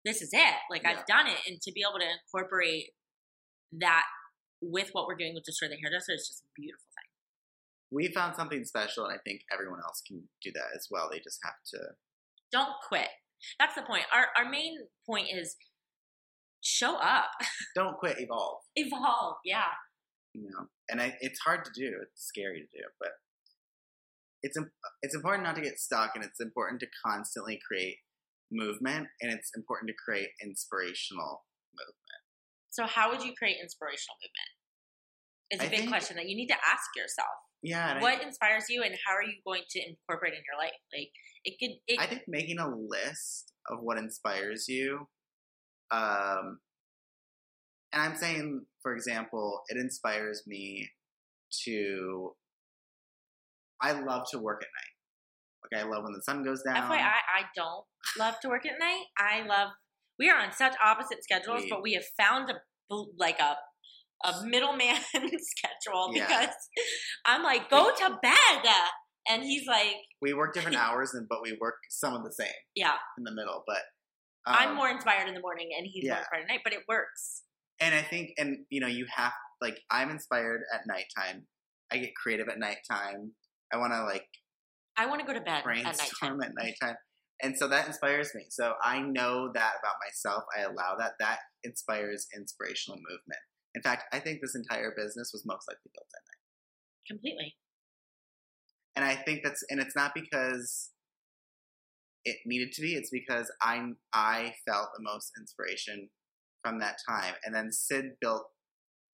[0.05, 0.57] "This is it!
[0.71, 0.91] Like Yeah.
[0.93, 2.91] I've done it." And to be able to incorporate
[3.73, 4.07] that
[4.71, 7.11] with what we're doing with Destroy the Hairdresser is just a beautiful thing.
[7.91, 11.09] We found something special, and I think everyone else can do that as well.
[11.11, 11.95] They just have to.
[12.51, 13.09] Don't quit.
[13.59, 14.05] That's the point.
[14.13, 15.57] Our our main point is
[16.63, 17.31] show up.
[17.75, 18.19] Don't quit.
[18.19, 18.63] Evolve.
[18.75, 19.75] evolve yeah
[20.33, 21.99] You know, and I, it's hard to do.
[22.03, 23.11] It's scary to do, but
[24.43, 24.59] it's
[25.03, 27.99] it's important not to get stuck, and it's important to constantly create
[28.51, 32.23] movement, and it's important to create inspirational movement.
[32.71, 34.54] so how would you create inspirational movement
[35.55, 37.29] it's a I big think- question that you need to ask yourself
[37.63, 40.59] Yeah, and I- what inspires you and how are you going to incorporate in your
[40.59, 41.11] life like
[41.45, 45.09] it could it, I think making a list of what inspires you,
[45.91, 46.61] um,
[47.93, 50.91] And I'm saying, for example, it inspires me
[51.65, 52.35] to.
[53.81, 55.71] I love to work at night.
[55.73, 56.77] Like I love when the sun goes down.
[56.77, 56.99] FYI,
[57.39, 57.85] I don't
[58.19, 59.05] love to work at night.
[59.19, 59.71] I love.
[60.19, 62.55] We are on such opposite schedules, We- but we have found a
[63.17, 63.57] like a
[64.25, 66.27] a middleman schedule Yeah.
[66.27, 66.55] because
[67.25, 68.73] I'm like, go to bed,
[69.29, 72.49] and he's like, we work different hours, and but we work some of the same
[72.75, 73.63] yeah, in the middle.
[73.67, 73.83] But
[74.47, 76.21] I'm um, more inspired in the morning, and he's more yeah.
[76.21, 77.43] inspired at night, but it works.
[77.81, 81.47] And I think, and you know, you have like I'm inspired at nighttime.
[81.91, 83.33] I get creative at nighttime.
[83.73, 84.27] I want to like
[84.97, 85.95] I want to go to bed at nighttime.
[85.95, 86.97] brainstorm at nighttime.
[87.43, 88.45] And so that inspires me.
[88.49, 90.45] So I know that about myself.
[90.57, 91.13] I allow that.
[91.19, 93.41] That inspires inspirational movement.
[93.75, 97.09] In fact, I think this entire business was most likely built at night.
[97.09, 97.57] Completely.
[98.97, 100.91] And I think that's, and it's not because
[102.25, 102.95] it needed to be.
[102.95, 103.81] It's because I
[104.13, 106.09] I felt the most inspiration
[106.63, 107.35] from that time.
[107.45, 108.45] And then Sid built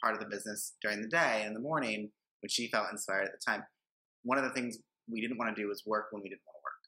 [0.03, 3.33] part of the business during the day in the morning when she felt inspired at
[3.33, 3.65] the time.
[4.23, 4.79] One of the things
[5.11, 6.81] we didn't want to do was work when we didn't want to work.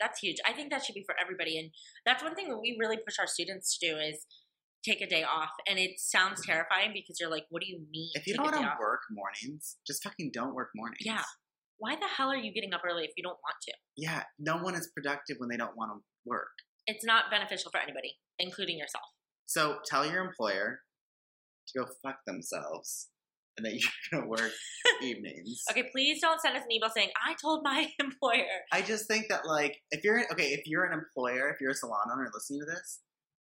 [0.00, 0.36] That's huge.
[0.46, 1.70] I think that should be for everybody, and
[2.06, 4.24] that's one thing that we really push our students to do is
[4.84, 5.50] take a day off.
[5.68, 8.10] And it sounds terrifying because you're like, what do you mean?
[8.14, 10.98] If you don't want to work mornings, just fucking don't work mornings.
[11.04, 11.22] Yeah.
[11.78, 13.72] Why the hell are you getting up early if you don't want to?
[13.96, 14.22] Yeah.
[14.38, 16.48] No one is productive when they don't want to work.
[16.86, 19.04] It's not beneficial for anybody, including yourself.
[19.46, 20.80] So tell your employer
[21.68, 23.08] to go fuck themselves
[23.58, 23.72] and that
[24.12, 24.52] you're going to work
[25.02, 25.62] evenings.
[25.70, 28.46] Okay, please don't send us an email saying I told my employer.
[28.72, 31.74] I just think that, like, if you're, okay, if you're an employer, if you're a
[31.74, 33.00] salon owner listening to this,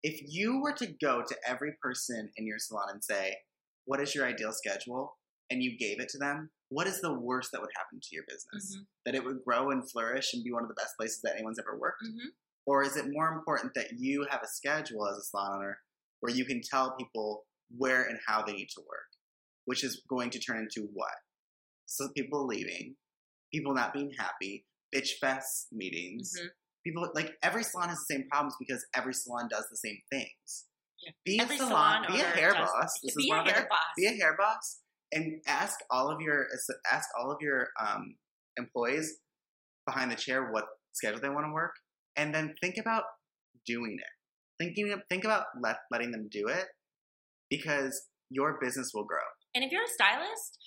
[0.02, 3.36] if you were to go to every person in your salon and say,
[3.84, 5.16] what is your ideal schedule?
[5.50, 8.24] And you gave it to them, what is the worst that would happen to your
[8.26, 8.76] business?
[8.76, 8.86] Mhm.
[9.04, 11.58] That it would grow and flourish and be one of the best places that anyone's
[11.58, 12.02] ever worked?
[12.04, 12.32] Mhm.
[12.64, 15.82] Or is it more important that you have a schedule as a salon owner
[16.20, 19.10] where you can tell people where and how they need to work,
[19.64, 21.14] which is going to turn into what?
[21.86, 22.96] So people leaving,
[23.52, 26.32] people not being happy, bitch fest meetings.
[26.38, 26.50] Mhm.
[26.84, 30.64] People like every salon has the same problems because every salon does the same things.
[31.04, 31.10] Yeah.
[31.24, 32.92] Be Every a salon, salon be a hair does- boss.
[33.02, 33.78] This be is a one of the- hair boss.
[33.96, 34.80] Be a hair boss
[35.12, 36.46] and ask all of your
[36.90, 38.16] ask all of your um,
[38.56, 39.18] employees
[39.86, 41.74] behind the chair what schedule they want to work,
[42.16, 43.04] and then think about
[43.66, 44.62] doing it.
[44.64, 46.66] Thinking think about let, letting them do it
[47.50, 49.18] because your business will grow.
[49.54, 50.58] And if you're a stylist,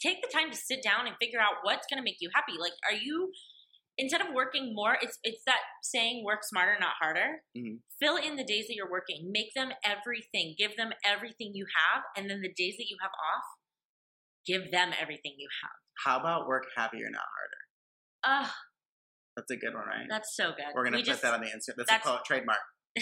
[0.00, 2.52] take the time to sit down and figure out what's going to make you happy.
[2.58, 3.30] Like, are you
[4.02, 4.98] instead of working more?
[5.00, 7.80] It's it's that saying, "Work smarter, not harder." Mhm.
[8.00, 9.30] Fill in the days that you're working.
[9.30, 10.54] Make them everything.
[10.58, 13.44] Give them everything you have, and then the days that you have off,
[14.46, 15.76] give them everything you have.
[16.04, 17.60] How about work happier, not harder?
[18.24, 18.56] Ah,
[19.36, 20.06] That's a good one, right?
[20.10, 20.66] that's so good.
[20.74, 21.76] We're gonna We put just- that on the Instagram.
[21.78, 22.60] That's, that's- a quote, trademark.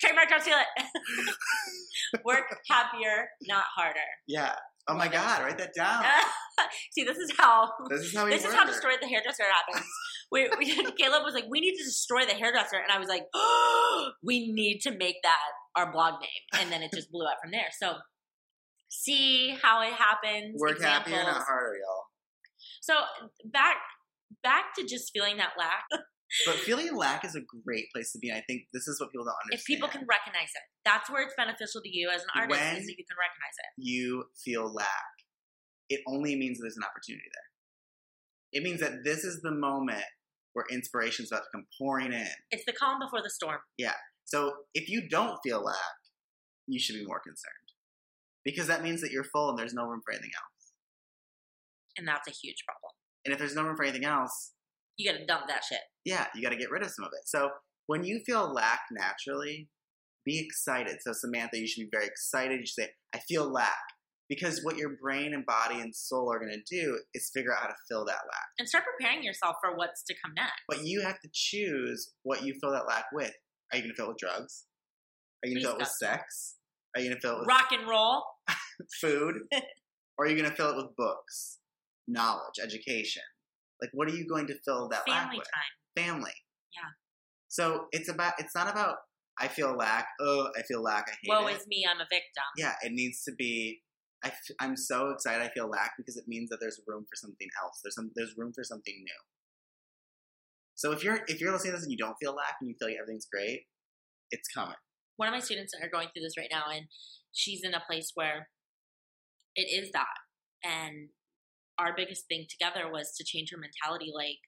[0.00, 0.86] Trademark, don't steal it.
[2.24, 3.98] Work happier, not harder.
[4.28, 4.54] Yeah.
[4.86, 6.04] Oh my God, write that down.
[6.92, 9.88] See, this is how this is how we this is how destroy the hairdresser happens.
[10.30, 13.24] We, we, Caleb was like, "We need to destroy the hairdresser," and I was like,
[14.22, 15.38] "We need to make that
[15.74, 17.68] our blog name," and then it just blew up from there.
[17.80, 17.94] So,
[18.88, 20.60] see how it happens.
[20.60, 22.04] Work happier, not harder, y'all.
[22.84, 22.94] So
[23.46, 23.76] back
[24.42, 25.84] back to just feeling that lack.
[26.46, 28.28] But feeling lack is a great place to be.
[28.28, 29.60] And I think this is what people don't understand.
[29.60, 32.60] If people can recognize it, that's where it's beneficial to you as an artist.
[32.60, 33.70] When- is that you can recognize it.
[33.76, 35.14] you feel lack,
[35.88, 37.50] it only means there's an opportunity there.
[38.52, 40.04] It means that this is the moment
[40.54, 42.28] where inspiration's about to come pouring in.
[42.50, 43.60] It's the calm before the storm.
[43.76, 43.94] Yeah.
[44.24, 45.76] So if you don't feel lack,
[46.66, 47.52] you should be more concerned.
[48.44, 50.72] Because that means that you're full and there's no room for anything else.
[51.98, 52.92] And that's a huge problem.
[53.24, 54.52] And if there's no room for anything else,
[54.96, 55.80] You got to dump that shit.
[56.04, 57.26] yeah, you got to get rid of some of it.
[57.28, 57.50] So
[57.86, 59.68] when you feel lack naturally,
[60.24, 60.98] be excited.
[61.02, 62.60] So Samantha, you should be very excited.
[62.60, 63.82] You should say, "I feel lack,"
[64.28, 67.62] because what your brain and body and soul are going to do is figure out
[67.62, 68.48] how to fill that lack.
[68.58, 70.62] And start preparing yourself for what's to come next.
[70.68, 73.32] But you have to choose what you fill that lack with.
[73.72, 74.64] Are you going to fill it with drugs?
[75.42, 76.54] Are you going to fill it with sex?
[76.94, 78.22] Are you going to fill it with Rock and roll.
[79.00, 79.34] food?
[80.18, 81.58] or are you going to fill it with books,
[82.08, 83.22] knowledge, education?
[83.84, 85.46] Like, what are you going to fill that lack Family with?
[85.52, 86.04] time.
[86.06, 86.32] family.
[86.72, 86.90] Yeah.
[87.48, 88.32] So it's about.
[88.38, 88.96] It's not about.
[89.38, 90.06] I feel lack.
[90.20, 91.04] Oh, I feel lack.
[91.08, 91.28] I hate it.
[91.28, 91.56] Woe it.
[91.56, 92.44] is me, I'm a victim.
[92.56, 93.82] yeah, it needs to be.
[94.24, 95.44] I f- I'm so excited.
[95.44, 97.80] I feel lack because it means that there's room for something else.
[97.84, 98.10] There's some.
[98.14, 99.20] There's room for something new.
[100.76, 102.74] So if you're if you're listening to this and you don't feel lack and you
[102.78, 103.66] feel like everything's great,
[104.30, 104.74] it's coming.
[105.16, 106.86] One of my students are going through this right now, and
[107.32, 108.48] she's in a place where
[109.54, 110.16] it is that.
[110.64, 111.10] And
[111.78, 114.42] our biggest thing together was to change her mentality like,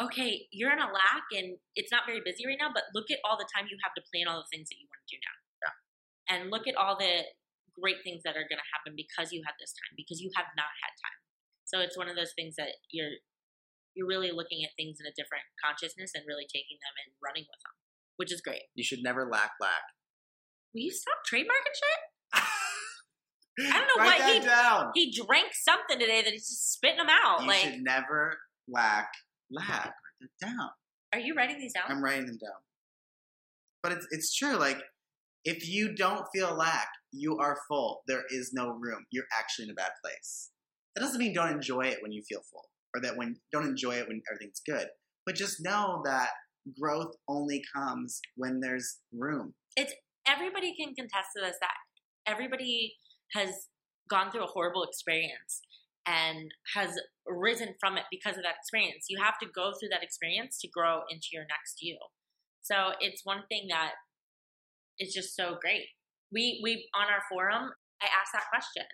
[0.00, 3.20] okay, you're in a lack and it's not very busy right now, but look at
[3.24, 5.20] all the time you have to plan all the things that you want to do
[5.20, 5.36] now.
[6.30, 7.26] and look at all the
[7.76, 10.48] great things that are going to happen because you had this time because you have
[10.56, 11.20] not had time.
[11.64, 13.22] So it's one of those things that you're
[13.94, 17.46] you're really looking at things in a different consciousness and really taking them and running
[17.46, 17.74] with them,
[18.16, 18.70] which is great.
[18.74, 19.82] You should never lack lack.
[20.74, 22.00] Will you stop trademarking shit?
[23.58, 24.90] I don't know Write what that he down.
[24.94, 27.42] he drank something today that he's just spitting them out.
[27.42, 29.08] You like, should never lack
[29.50, 29.86] lack.
[29.86, 30.70] Write that down.
[31.12, 31.84] are you writing these down?
[31.88, 32.60] I'm writing them down.
[33.82, 34.56] But it's it's true.
[34.56, 34.78] Like
[35.44, 38.02] if you don't feel lack, you are full.
[38.06, 39.04] There is no room.
[39.10, 40.50] You're actually in a bad place.
[40.94, 43.92] That doesn't mean don't enjoy it when you feel full, or that when don't enjoy
[43.92, 44.88] it when everything's good.
[45.26, 46.30] But just know that
[46.78, 49.54] growth only comes when there's room.
[49.76, 49.94] It's
[50.26, 51.74] everybody can contest to this that
[52.26, 52.94] everybody
[53.34, 53.68] has
[54.08, 55.60] gone through a horrible experience
[56.06, 59.06] and has risen from it because of that experience.
[59.08, 61.98] You have to go through that experience to grow into your next you.
[62.62, 63.92] So it's one thing that
[64.98, 65.86] is just so great.
[66.32, 67.70] We we on our forum,
[68.02, 68.86] I asked that question.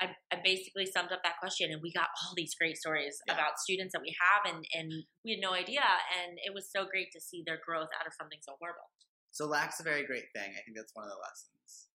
[0.00, 3.34] I, I basically summed up that question and we got all these great stories Yeah.
[3.34, 4.92] about students that we have and, and
[5.24, 8.14] we had no idea and it was so great to see their growth out of
[8.14, 8.86] something so horrible.
[9.32, 10.54] So lack's a very great thing.
[10.54, 11.88] I think that's one of the lessons.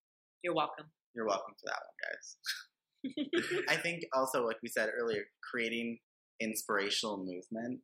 [0.44, 0.92] You're welcome.
[1.16, 3.66] You're welcome for that one, guys.
[3.70, 6.00] I think also, like we said earlier, creating
[6.40, 7.82] inspirational movement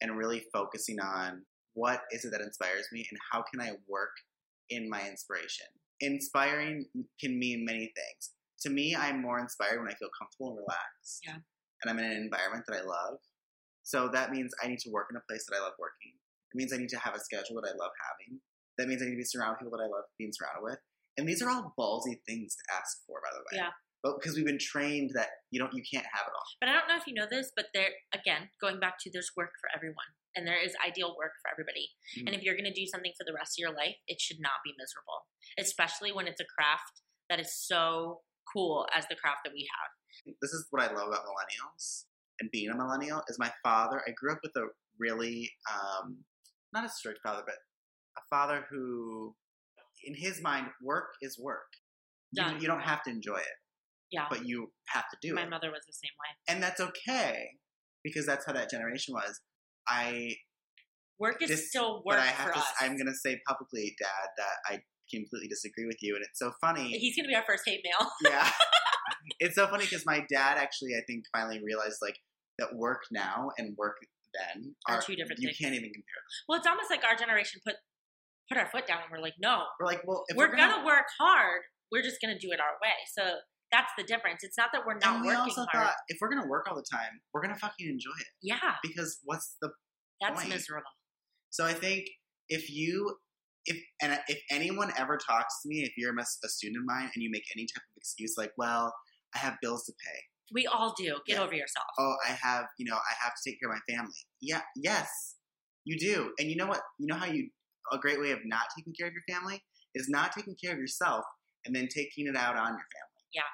[0.00, 1.42] and really focusing on
[1.74, 4.12] what is it that inspires me and how can I work
[4.70, 5.66] in my inspiration.
[6.00, 6.86] Inspiring
[7.20, 8.32] can mean many things.
[8.62, 11.20] To me, I'm more inspired when I feel comfortable and relaxed.
[11.26, 11.38] Yeah.
[11.82, 13.18] And I'm in an environment that I love.
[13.82, 16.14] So that means I need to work in a place that I love working.
[16.52, 18.40] It means I need to have a schedule that I love having.
[18.78, 20.78] That means I need to be surrounded with people that I love being surrounded with.
[21.16, 23.64] And these are all ballsy things to ask for, by the way.
[23.64, 23.70] Yeah.
[24.02, 26.48] But because we've been trained that you don't, you can't have it all.
[26.58, 29.30] But I don't know if you know this, but there again, going back to there's
[29.36, 31.90] work for everyone, and there is ideal work for everybody.
[32.18, 32.26] Mhm.
[32.26, 34.40] And if you're going to do something for the rest of your life, it should
[34.40, 38.22] not be miserable, especially when it's a craft that is so
[38.52, 40.34] cool as the craft that we have.
[40.42, 42.06] This is what I love about millennials
[42.42, 44.02] and being a millennial is my father.
[44.06, 44.66] I grew up with a
[44.98, 46.18] really um,
[46.72, 47.54] not a strict father, but
[48.18, 49.34] a father who,
[50.04, 51.66] in his mind, work is work.
[52.32, 52.60] You, Done.
[52.60, 53.56] you don't have to enjoy it,
[54.10, 56.54] Yeah, but you have to do my it, mother was the same way.
[56.54, 57.50] and that's okay
[58.02, 59.40] because that's how that generation was.
[59.88, 60.36] I
[61.18, 62.58] Work is Dis- still work but I have to.
[62.58, 62.66] us.
[62.80, 64.80] I'm gonna say publicly, Dad, that I
[65.12, 66.88] completely disagree with you, and it's so funny.
[66.98, 68.08] He's going to be our first hate mail.
[68.32, 68.48] yeah,
[69.38, 72.16] it's so funny because my dad actually, I think, finally realized like
[72.58, 73.96] that work now and work
[74.34, 75.42] then Are two different things.
[75.42, 75.58] You things.
[75.58, 76.16] can't even compare.
[76.16, 76.44] Them.
[76.48, 77.76] well, it's almost like our generation put
[78.52, 80.84] put our foot down and we're like, no, We're like, well, if we're, we're, gonna,
[80.84, 81.62] work hard.
[81.90, 82.96] We're just gonna do it our way.
[83.16, 83.22] So
[83.70, 84.44] that's the difference.
[84.44, 85.86] It's not that we're not and we working also hard.
[85.86, 89.18] thought if we're gonna work all the time, we're gonna fucking enjoy it yeah, because
[89.24, 89.70] what's the
[90.20, 90.50] that's point.
[90.50, 90.84] miserable.
[91.50, 92.04] So I think
[92.48, 93.16] if you,
[93.66, 97.10] if and if anyone ever talks to me, if you're a a student of mine
[97.14, 98.92] and you make any type of excuse like, well,
[99.34, 100.18] I have bills to pay.
[100.52, 101.16] We all do.
[101.26, 101.42] Get Yeah.
[101.42, 101.86] over yourself.
[101.98, 104.12] Oh, I have, you know, I have to take care of my family.
[104.40, 105.36] Yeah, yes,
[105.84, 106.32] you do.
[106.38, 106.82] And you know what?
[106.98, 107.48] You know how you
[107.90, 109.62] a great way of not taking care of your family
[109.94, 111.24] is not taking care of yourself
[111.64, 113.22] and then taking it out on your family.
[113.34, 113.50] Yeah.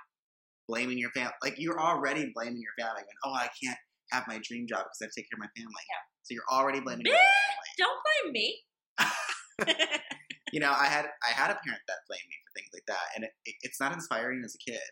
[0.68, 1.32] Blaming your family.
[1.42, 3.02] Like you're already blaming your family.
[3.02, 3.78] Going, oh, I can't
[4.12, 5.84] have my dream job because I have to take care of my family.
[5.88, 6.02] Yeah.
[6.22, 7.70] So you're already blaming your family.
[7.78, 8.46] Don't blame me.
[10.52, 13.06] you know, I had I had a parent that blamed me for things like that,
[13.16, 14.82] and it, it, it's not inspiring as a kid.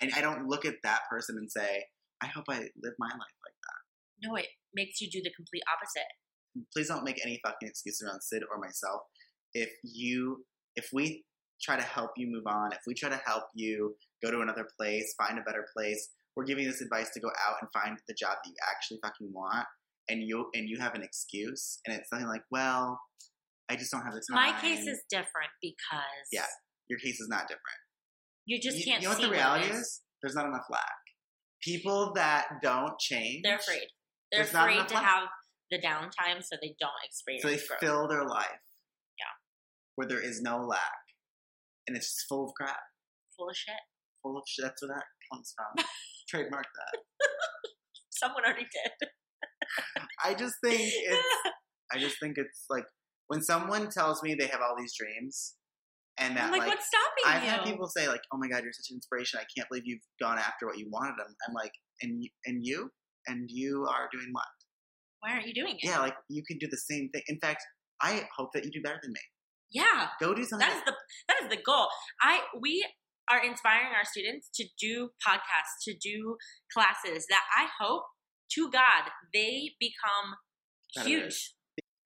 [0.00, 1.84] And I don't look at that person and say,
[2.22, 3.80] I hope I live my life like that.
[4.26, 6.10] no, it makes you do the complete opposite.
[6.72, 9.02] Please don't make any fucking excuses around Sid or myself.
[9.52, 10.44] If you,
[10.76, 11.24] if we
[11.62, 14.66] try to help you move on, if we try to help you go to another
[14.78, 17.96] place, find a better place, we're giving you this advice to go out and find
[18.08, 19.66] the job that you actually fucking want,
[20.08, 23.00] and you and you have an excuse, and it's something like, well,
[23.70, 24.52] I just don't have the time.
[24.52, 26.44] My case is different because Yeah.
[26.88, 27.78] your case is not different.
[28.46, 30.02] you just you, can't you know what the reality it is?
[30.22, 30.90] There's not enough lack.
[31.62, 33.86] People that don't change, They're afraid.
[34.32, 35.04] They're afraid to life.
[35.04, 35.28] have
[35.74, 37.80] the downtime so they don't experience so they growth.
[37.80, 38.62] fill their life.
[39.18, 39.34] Yeah.
[39.96, 41.02] Where there is no lack,
[41.86, 42.78] and it's just full of crap,
[43.36, 43.74] full of shit.
[44.22, 44.64] full of shit.
[44.64, 45.84] That's where that comes from.
[46.28, 47.00] Trademark that.
[48.10, 49.08] Someone already did.
[50.24, 51.26] I just think it's.
[51.92, 52.84] I just think it's like
[53.28, 55.54] when someone tells me they have all these dreams,
[56.18, 57.50] and that I'm like, like what's stopping I've you?
[57.50, 59.38] had people say like, "Oh my god, you're such an inspiration!
[59.40, 62.64] I can't believe you've gone after what you wanted." I'm, I'm like, and you, and
[62.64, 62.90] you
[63.26, 64.44] and you are doing what?
[65.24, 65.84] Why aren't you doing it?
[65.86, 67.22] Yeah, like you can do the same thing.
[67.28, 67.62] In fact,
[68.02, 69.20] I hope that you do better than me.
[69.70, 70.68] Yeah, Go do something.
[70.68, 70.94] that is the
[71.28, 71.88] that is the goal.
[72.20, 72.86] I we
[73.30, 76.36] are inspiring our students to do podcasts, to do
[76.70, 78.02] classes that I hope
[78.52, 81.54] to God they become huge.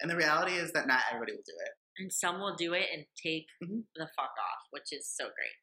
[0.01, 1.73] and the reality is that not everybody will do it.
[2.01, 3.83] and some will do it and take Mhm.
[3.97, 5.57] the fuck off, which is so great.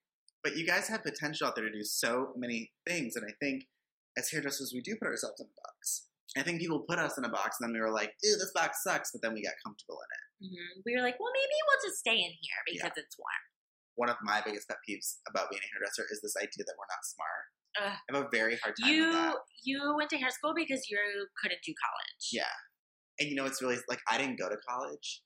[0.44, 3.70] But you guys have potential out there to do so many things, and I think
[4.18, 6.10] as hairdressers, we do put ourselves in a box.
[6.38, 8.52] I think people put us in a box, and then we were like, "Ew, this
[8.54, 10.24] box sucks," but then we got comfortable in it.
[10.52, 13.44] hmm We were like, well, maybe we'll just stay in here because it's warm.
[13.96, 16.92] One of my biggest pet peeves about being a hairdresser is this idea that we're
[16.92, 17.46] not smart.
[17.80, 17.96] Ugh.
[17.96, 19.36] I have a very hard time You that.
[19.64, 21.00] you went to hair school because you
[21.42, 22.24] couldn't do college.
[22.32, 22.52] Yeah.
[23.20, 25.22] And you know, it's really like I didn't go to college.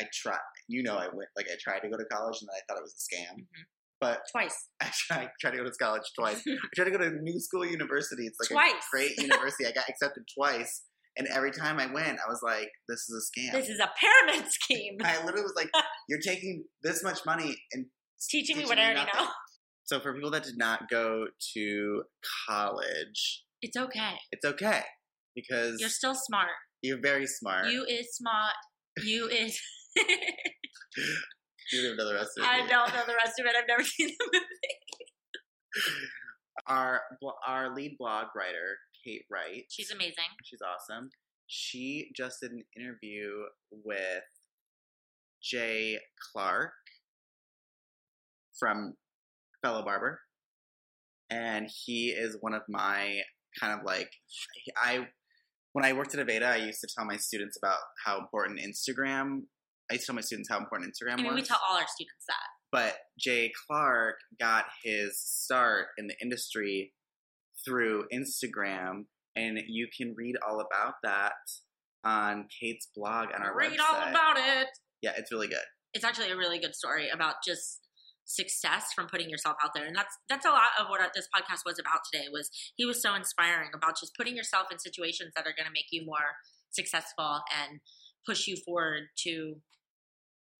[0.00, 0.40] I tried.
[0.68, 2.80] You know, I went like I tried to go to college, and then I thought
[2.80, 3.36] it was a scam.
[3.36, 3.64] Mhm.
[4.04, 4.68] But Twice.
[4.82, 6.42] I tried, tried to go to college twice.
[6.46, 8.26] I tried to go to New School University.
[8.26, 8.82] It's like Twice.
[8.84, 9.64] a great university.
[9.66, 10.82] I got accepted twice,
[11.16, 13.88] and every time I went, I was like, "This is a scam." This is a
[13.98, 14.96] pyramid scheme.
[15.02, 15.70] I literally was like,
[16.08, 17.86] "You're taking this much money and
[18.18, 19.30] It's teaching me teaching what I already nothing." know.
[19.86, 22.02] So for people that did not go to
[22.48, 24.12] college, It's okay.
[24.32, 24.82] it's okay
[25.34, 26.50] because You're still smart.
[26.82, 27.66] you're very smart.
[27.68, 28.54] You is smart.
[29.02, 29.58] You is.
[31.72, 32.50] You don't know the rest of it.
[32.50, 33.54] I don't know the rest of it.
[33.56, 34.46] I've never seen the movie.
[36.66, 37.00] Our
[37.46, 39.64] our lead blog writer, Kate Wright.
[39.68, 40.32] She's amazing.
[40.44, 41.10] She's awesome.
[41.46, 43.28] She just did an interview
[43.70, 44.22] with
[45.42, 45.98] Jay
[46.32, 46.72] Clark
[48.58, 48.94] from
[49.62, 50.20] Fellow Barber.
[51.28, 53.20] And he is one of my
[53.60, 54.10] kind of like
[54.76, 55.08] I
[55.72, 59.42] when I worked at Aveda, I used to tell my students about how important Instagram
[59.92, 61.34] I tell my students how important Instagram I mean, was.
[61.34, 62.46] we tell all our students that.
[62.72, 66.92] but Jay Clark got his start in the industry
[67.64, 69.04] through Instagram,
[69.36, 71.32] and you can read all about that
[72.04, 73.70] on Kate's blog on our Read website.
[73.72, 74.68] Read all about it.
[75.02, 75.64] Yeah, it's really good.
[75.92, 77.80] It's actually a really good story about just
[78.26, 81.60] success from putting yourself out there and that's that's a lot of what this podcast
[81.66, 85.44] was about today was he was so inspiring about just putting yourself in situations that
[85.44, 87.80] are going to make you more successful and
[88.26, 89.56] push you forward to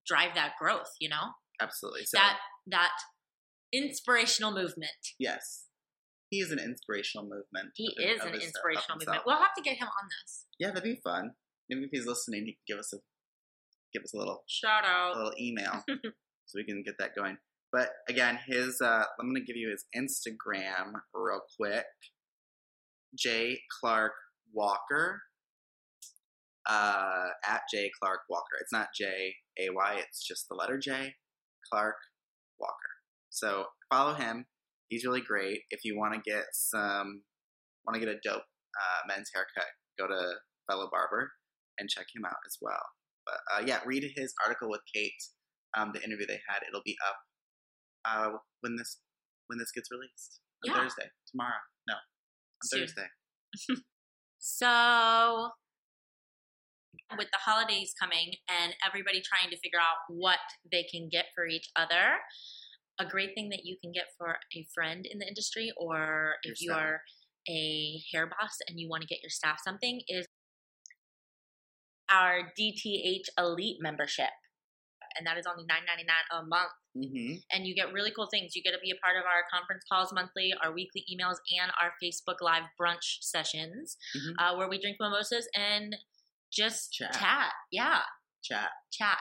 [0.06, 2.04] drive that growth you know Absolutely.
[2.04, 2.90] So that that
[3.72, 5.64] inspirational movement yes,
[6.30, 7.72] he is an inspirational movement.
[7.74, 11.00] he is an inspirational movement we'll have to get him on this Yeah, that'd be
[11.02, 11.32] fun.
[11.68, 12.98] Maybe if he's listening, he can give us a
[13.92, 17.38] give us a little shout out, a little email so we can get that going.
[17.72, 21.86] But again, his uh, I'm gonna give you his Instagram real quick.
[23.16, 24.12] J Clark
[24.52, 25.22] Walker.
[26.68, 28.56] Uh, at J Clark Walker.
[28.60, 29.96] It's not J A Y.
[29.98, 31.14] It's just the letter J.
[31.70, 31.96] Clark
[32.58, 32.74] Walker.
[33.30, 34.46] So follow him.
[34.88, 35.60] He's really great.
[35.70, 37.22] If you want to get some,
[37.86, 40.34] want to get a dope uh, men's haircut, go to
[40.70, 41.32] Fellow Barber
[41.78, 42.82] and check him out as well.
[43.26, 45.12] But uh, yeah, read his article with Kate.
[45.76, 46.60] Um, the interview they had.
[46.68, 47.16] It'll be up
[48.06, 49.00] uh, when this
[49.48, 50.82] when this gets released on Yeah.
[50.82, 51.10] Thursday.
[51.30, 51.60] Tomorrow.
[51.88, 52.00] No, on
[52.64, 52.80] Soon.
[52.80, 53.06] Thursday.
[54.46, 55.48] So,
[57.18, 60.38] with the holidays coming and everybody trying to figure out what
[60.70, 62.18] they can get for each other,
[62.98, 66.60] a great thing that you can get for a friend in the industry, or if
[66.60, 67.00] you are
[67.48, 70.26] a hair boss and you want to get your staff something, is
[72.10, 74.30] our DTH Elite membership.
[75.16, 77.42] And that is only nine ninety nine a month Mm-hmm.
[77.50, 78.54] and you get really cool things.
[78.54, 81.72] You get to be a part of our conference calls monthly, our weekly emails, and
[81.82, 84.34] our Facebook Live brunch sessions Mhm.
[84.38, 85.96] uh, where we drink mimosas and
[86.54, 87.12] just Chat.
[87.12, 87.52] chat.
[87.72, 87.98] Yeah,
[88.42, 88.70] Chat.
[88.92, 89.18] chat.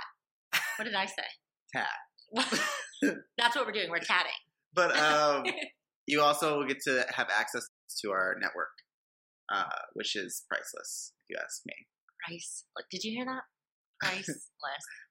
[0.77, 1.23] What did I say?
[1.75, 1.87] Tat.
[3.37, 3.89] That's what we're doing.
[3.89, 4.31] We're chatting.
[4.73, 5.43] But um,
[6.07, 7.67] you also get to have access
[8.03, 8.71] to our network,
[9.53, 11.73] uh, which is priceless, if you ask me.
[12.27, 12.63] Price.
[12.75, 13.43] Like, did you hear that?
[14.01, 14.49] Priceless.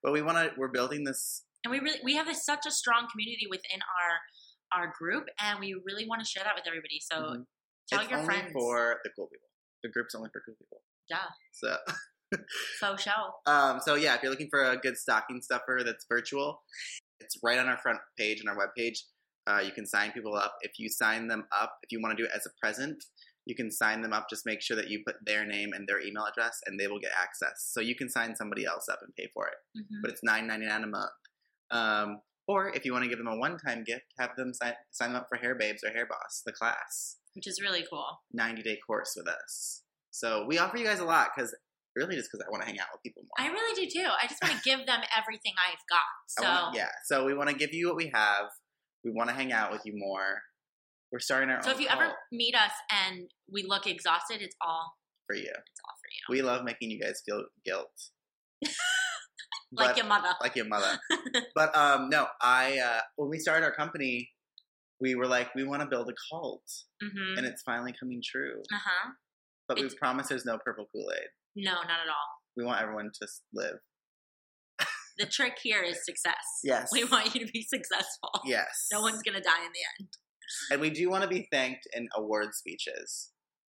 [0.03, 0.51] But we want to.
[0.59, 1.45] We're building this.
[1.65, 5.61] and we really we have a, such a strong community within our our group, and
[5.61, 6.99] we really want to share that with everybody.
[7.01, 7.45] So Mhm.
[7.89, 8.53] tell it's your only friends.
[8.53, 9.49] for the cool people.
[9.83, 10.83] The group's only for cool people.
[11.11, 11.77] yeah, So.
[12.81, 13.33] Faux show.
[13.47, 16.63] Um, so yeah, if you're looking for a good stocking stuffer that's virtual,
[17.21, 18.99] it's right on our front page on our webpage.
[19.47, 20.55] Uh, you can sign people up.
[20.63, 22.97] If you sign them up, if you want to do it as a present,
[23.45, 24.27] you can sign them up.
[24.31, 27.01] Just make sure that you put their name and their email address, and they will
[27.01, 27.69] get access.
[27.73, 30.01] So you can sign somebody else up and pay for it, Mhm.
[30.01, 31.11] but it's nine ninety nine a month.
[31.73, 34.75] Um, or if you want to give them a one time gift, have them sign
[34.93, 38.21] sign them up for Hair Babes or Hair Boss, the class, Which is really cool.
[38.33, 39.83] ninety day course with us.
[40.11, 41.53] So we offer you guys a lot because
[41.97, 43.47] really just because I want to hang out with people more.
[43.47, 44.07] I really do too.
[44.09, 46.01] I just want to give them everything I've got.
[46.29, 48.47] So wanna, yeah, so we want to give you what we have.
[49.05, 50.41] We want to hang out with you more.
[51.11, 51.63] We're starting our own.
[51.63, 54.95] So if you cult ever meet us and we look exhausted, it's all
[55.27, 55.43] for you.
[55.43, 56.39] it's all for you.
[56.39, 57.91] We love making you guys feel guilt,
[58.63, 58.71] like
[59.91, 60.29] But- your mother.
[60.41, 60.99] like your mother.
[61.55, 64.31] but um, no, I uh, when we started our company,
[65.01, 66.63] we were like, we want to build a cult,
[67.03, 68.63] hmm and it's finally coming true.
[68.73, 69.11] Uh huh.
[69.69, 71.29] But we promise there's no purple Kool Aid.
[71.57, 72.29] No, not at all.
[72.57, 73.77] We want everyone to live.
[75.19, 76.35] The trick here is success.
[76.65, 76.89] Yes.
[76.91, 78.31] We want you to be successful.
[78.47, 78.87] Yes.
[78.91, 80.09] No one's gonna die in the end.
[80.71, 83.31] And we do want to be thanked in award speeches.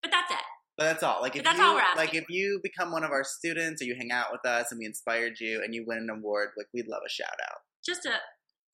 [0.04, 0.38] But that's it.
[0.78, 1.22] But that's all.
[1.22, 3.82] Like if that's you all we're asking like if you become one of our students
[3.82, 6.50] or you hang out with us and we inspired you and you win an award,
[6.56, 7.58] like we'd love a shout out.
[7.84, 8.14] Just a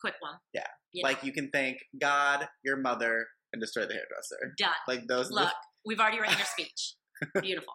[0.01, 0.35] quick one.
[0.53, 0.67] Yeah.
[0.91, 4.53] You know, Like you can thank God, your mother, and destroy the hairdresser.
[4.57, 4.71] done.
[4.87, 5.31] Like those.
[5.31, 5.49] Look,
[5.85, 6.95] we've already written your speech.
[7.41, 7.73] Beautiful.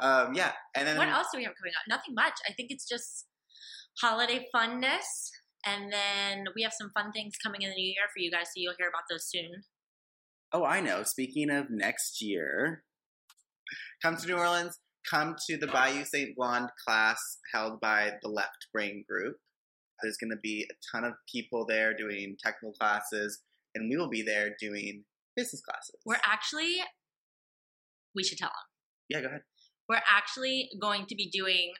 [0.00, 0.34] Um.
[0.34, 0.52] Yeah.
[0.74, 1.84] And then what else do we have coming up?
[1.88, 2.34] Nothing much.
[2.48, 3.26] I think it's just
[4.00, 5.30] holiday funness.
[5.64, 8.46] And then we have some fun things coming in the new year for you guys,
[8.46, 9.64] so you'll hear about those soon.
[10.52, 11.02] Oh, I know.
[11.02, 12.84] Speaking of next year,
[14.00, 14.78] come to New Orleans.
[15.10, 16.36] Come to the Bayou St.
[16.36, 19.36] Blonde class held by the Left Brain Group.
[20.02, 23.40] There's going to be a ton of people there doing technical classes,
[23.74, 25.04] and we will be there doing
[25.36, 25.96] business classes.
[26.04, 26.76] We're actually,
[28.14, 28.54] we should tell them.
[29.08, 29.42] yeah, go ahead.
[29.88, 31.72] We're actually going to be doing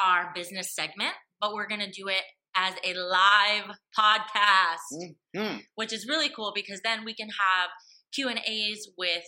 [0.00, 2.22] our business segment, but we're going to do it
[2.56, 5.62] as a live podcast, Mm.
[5.76, 7.70] which is really cool because then we can have
[8.12, 9.24] Q and A's with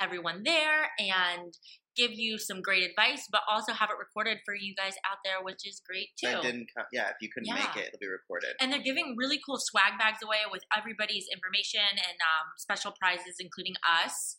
[0.00, 1.52] everyone there and
[1.96, 5.42] give you some great advice, but also have it recorded for you guys out there,
[5.42, 6.30] which is great too.
[6.30, 6.86] That didn't come.
[6.92, 7.54] Yeah, if you couldn't Yeah.
[7.66, 8.54] make it, it'll be recorded.
[8.60, 13.36] and they're giving really cool swag bags away with everybody's information and um, special prizes,
[13.40, 14.38] including us.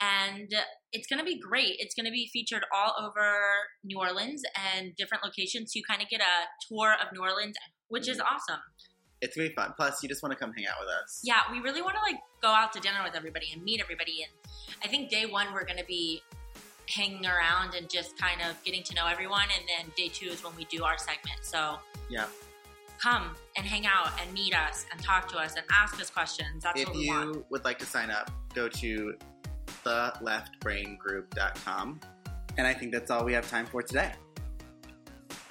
[0.00, 0.52] And
[0.92, 1.76] it's going to be great.
[1.78, 3.38] It's going to be featured all over
[3.84, 4.42] New Orleans
[4.74, 5.72] and different locations.
[5.72, 7.56] So you kind of get a tour of New Orleans,
[7.88, 8.24] which is mm.
[8.24, 8.60] awesome.
[9.20, 9.74] It's gonna be fun.
[9.76, 11.20] Plus, you just want to come hang out with us.
[11.22, 14.22] Yeah, we really want to like go out to dinner with everybody and meet everybody.
[14.22, 14.32] And
[14.82, 16.22] I think day one we're going to be
[16.88, 19.46] hanging around and just kind of getting to know everyone.
[19.56, 21.40] And then day two is when we do our segment.
[21.42, 21.76] So
[22.08, 22.26] Yeah.
[22.98, 26.64] come and hang out and meet us and talk to us and ask us questions.
[26.64, 29.14] That's If what we you would like to sign up, go to
[29.84, 32.00] theleftbraingroup.com.
[32.58, 34.12] And I think that's all we have time for today.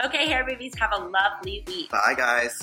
[0.03, 1.89] Okay, hair babies, have a lovely week.
[1.89, 2.59] Bye, guys.